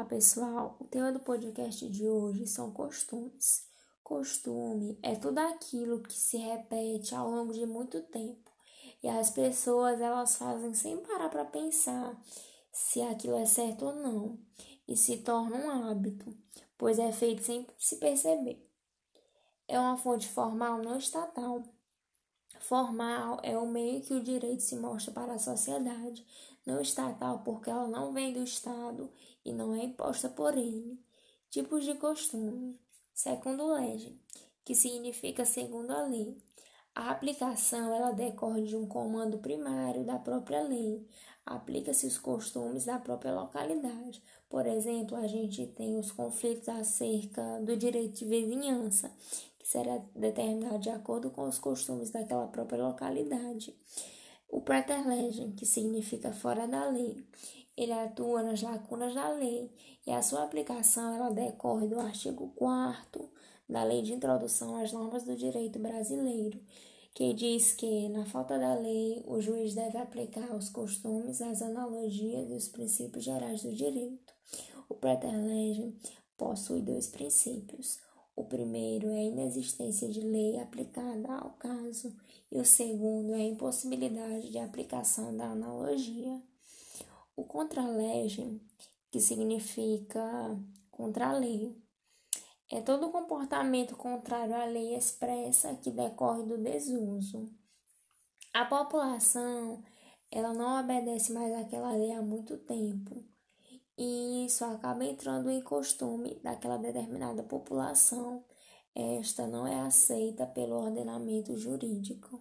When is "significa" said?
34.74-35.44, 55.64-56.32, 89.20-90.22